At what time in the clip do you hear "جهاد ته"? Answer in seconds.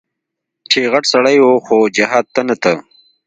1.97-2.41